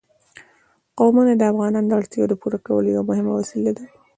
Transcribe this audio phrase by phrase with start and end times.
[0.97, 3.85] قومونه د افغانانو د اړتیاوو د پوره کولو یوه مهمه وسیله ده.